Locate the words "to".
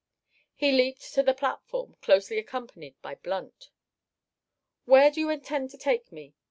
1.13-1.21, 5.69-5.77